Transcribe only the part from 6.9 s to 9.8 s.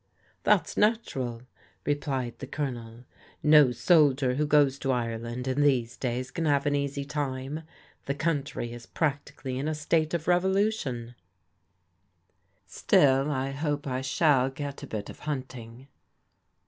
time. The country is practically in a